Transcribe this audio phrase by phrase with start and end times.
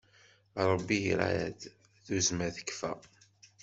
[0.69, 1.59] Ṛebbi irad,
[2.05, 2.93] tuzzma tekfa.